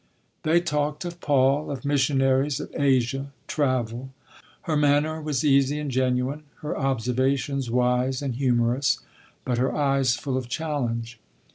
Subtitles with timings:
[0.41, 4.09] They talked of Paul, of missionaries, of Asia, travel.
[4.63, 9.01] Her manner was easy and genuine, her observations wise and humorous,
[9.45, 11.19] but her eyes full of challenge.